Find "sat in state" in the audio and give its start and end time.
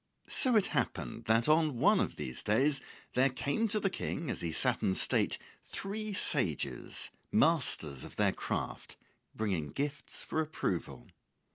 4.51-5.37